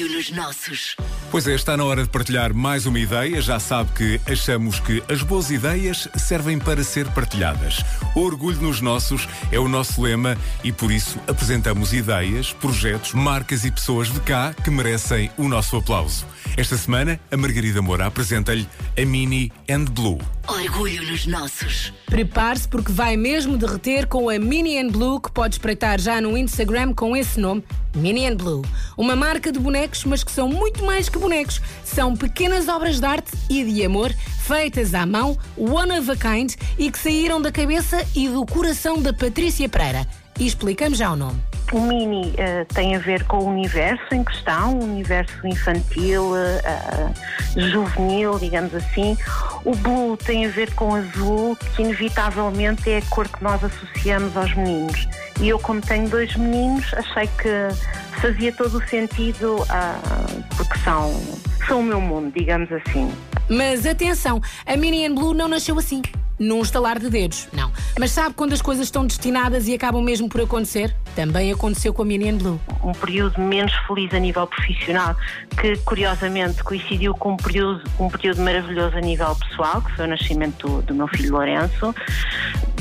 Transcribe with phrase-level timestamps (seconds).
[0.00, 0.96] Orgulho nos nossos.
[1.30, 3.42] Pois é, está na hora de partilhar mais uma ideia.
[3.42, 7.84] Já sabe que achamos que as boas ideias servem para ser partilhadas.
[8.14, 13.70] Orgulho nos nossos é o nosso lema e por isso apresentamos ideias, projetos, marcas e
[13.70, 16.26] pessoas de cá que merecem o nosso aplauso.
[16.56, 20.18] Esta semana, a Margarida Moura apresenta-lhe a Mini and Blue.
[20.50, 21.92] Orgulho nos nossos.
[22.06, 26.36] Prepare-se porque vai mesmo derreter com a Mini and Blue que pode espreitar já no
[26.36, 27.62] Instagram com esse nome,
[27.94, 28.64] Mini and Blue.
[28.98, 31.62] Uma marca de bonecos, mas que são muito mais que bonecos.
[31.84, 36.52] São pequenas obras de arte e de amor feitas à mão, one of a kind
[36.76, 40.04] e que saíram da cabeça e do coração da Patrícia Pereira.
[40.36, 41.49] E explicamos já o nome.
[41.72, 47.60] O Mini uh, tem a ver com o universo em questão, o universo infantil, uh,
[47.70, 49.16] juvenil, digamos assim.
[49.64, 54.36] O Blue tem a ver com azul, que inevitavelmente é a cor que nós associamos
[54.36, 55.08] aos meninos.
[55.40, 61.22] E eu, como tenho dois meninos, achei que fazia todo o sentido, uh, porque são,
[61.68, 63.12] são o meu mundo, digamos assim.
[63.48, 66.02] Mas atenção, a Mini and Blue não nasceu assim
[66.40, 67.70] num estalar de dedos, não.
[67.98, 70.96] Mas sabe quando as coisas estão destinadas e acabam mesmo por acontecer?
[71.14, 72.60] Também aconteceu com a Minion Blue.
[72.82, 75.14] Um período menos feliz a nível profissional,
[75.60, 80.08] que curiosamente coincidiu com um período, um período maravilhoso a nível pessoal, que foi o
[80.08, 81.94] nascimento do, do meu filho Lourenço,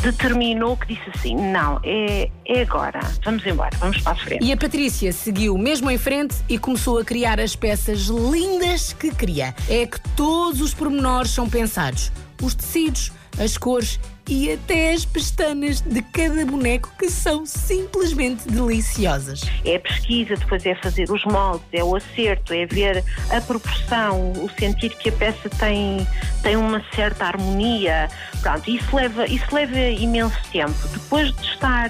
[0.01, 4.45] determinou que disse assim: não, é, é agora, vamos embora, vamos para a frente.
[4.45, 9.13] E a Patrícia seguiu mesmo em frente e começou a criar as peças lindas que
[9.13, 9.53] queria.
[9.67, 12.11] É que todos os pormenores são pensados.
[12.41, 19.41] Os tecidos, as cores e até as pestanas de cada boneco que são simplesmente deliciosas.
[19.65, 24.31] É a pesquisa, depois é fazer os moldes, é o acerto, é ver a proporção,
[24.33, 26.05] o sentir que a peça tem,
[26.43, 28.07] tem uma certa harmonia.
[28.41, 30.87] Pronto, isso leva, isso leva imenso tempo.
[30.93, 31.89] Depois de estar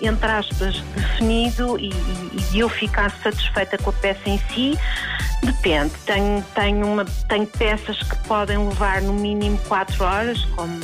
[0.00, 4.78] entre aspas, definido e, e, de eu ficar satisfeita com a peça em si,
[5.42, 5.92] depende.
[6.06, 10.78] Tenho, tenho, uma, tenho peças que podem levar no mínimo 4 horas, como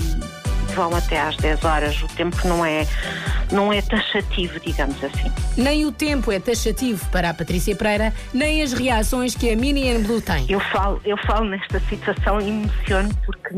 [0.74, 2.02] vão até às 10 horas.
[2.02, 2.86] O tempo não é,
[3.52, 5.30] não é taxativo, digamos assim.
[5.56, 9.90] Nem o tempo é taxativo para a Patrícia Pereira, nem as reações que a Mini
[9.90, 10.46] and Blue tem.
[10.48, 13.54] Eu falo, eu falo nesta situação e emociono porque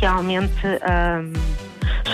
[0.00, 0.64] realmente.
[0.64, 1.63] Hum,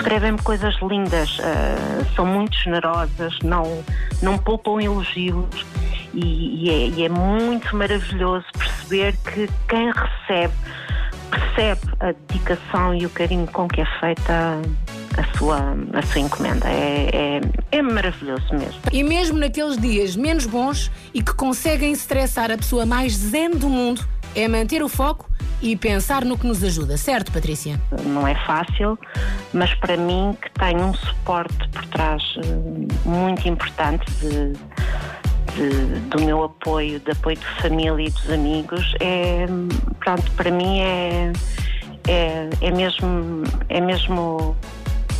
[0.00, 3.84] escrevem-me coisas lindas, uh, são muito generosas, não,
[4.22, 5.66] não poupam elogios
[6.14, 10.54] e, e, é, e é muito maravilhoso perceber que quem recebe
[11.30, 14.60] percebe a dedicação e o carinho com que é feita
[15.16, 16.68] a sua, a sua encomenda.
[16.68, 17.40] É, é,
[17.70, 18.80] é, maravilhoso mesmo.
[18.90, 23.68] E mesmo naqueles dias menos bons e que conseguem estressar a pessoa mais zen do
[23.68, 25.30] mundo, é manter o foco
[25.62, 27.80] e pensar no que nos ajuda, certo, Patrícia?
[28.06, 28.98] Não é fácil,
[29.52, 34.52] mas para mim, que tenho um suporte por trás eh, muito importante de,
[35.54, 39.46] de, do meu apoio, de apoio de família e dos amigos, é,
[39.98, 41.32] pronto, para mim é,
[42.06, 44.56] é, é mesmo, é mesmo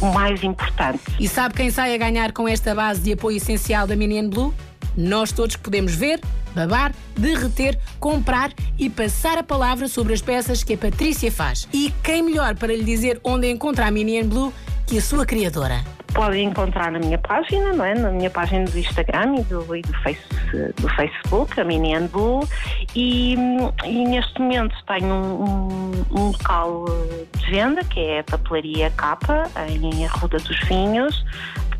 [0.00, 1.02] o mais importante.
[1.18, 4.54] E sabe quem sai a ganhar com esta base de apoio essencial da Minion Blue?
[4.96, 6.20] Nós todos podemos ver,
[6.54, 11.68] babar, derreter, comprar e passar a palavra sobre as peças que a Patrícia faz.
[11.72, 14.52] E quem melhor para lhe dizer onde encontra a Minion Blue
[14.86, 15.84] que a sua criadora?
[16.12, 17.94] Podem encontrar na minha página, não é?
[17.94, 20.20] Na minha página do Instagram e do, e do, face,
[20.76, 22.40] do Facebook, a Minion Blue,
[22.96, 23.36] e,
[23.84, 26.84] e, neste momento tenho um, um, local
[27.38, 31.24] de venda que é a Papelaria Capa, em Arruda dos Vinhos,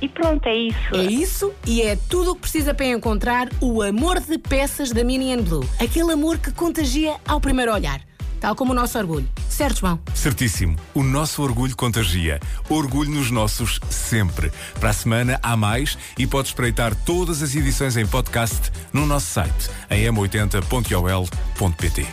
[0.00, 0.94] e pronto, é isso.
[0.94, 5.04] É isso e é tudo o que precisa para encontrar o amor de peças da
[5.04, 5.68] Mini and Blue.
[5.78, 8.00] Aquele amor que contagia ao primeiro olhar.
[8.40, 9.28] Tal como o nosso orgulho.
[9.50, 10.00] Certo, João?
[10.14, 10.74] Certíssimo.
[10.94, 12.40] O nosso orgulho contagia.
[12.70, 14.50] Orgulho nos nossos sempre.
[14.78, 19.26] Para a semana há mais e pode espreitar todas as edições em podcast no nosso
[19.26, 22.06] site em m80.ol.pt.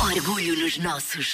[0.00, 1.24] Orgulho nos nossos.